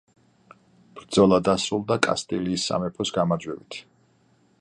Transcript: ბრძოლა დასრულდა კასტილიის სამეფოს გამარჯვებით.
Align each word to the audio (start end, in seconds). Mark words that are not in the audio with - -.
ბრძოლა 0.99 1.37
დასრულდა 1.47 1.97
კასტილიის 2.07 2.65
სამეფოს 2.71 3.13
გამარჯვებით. 3.19 3.79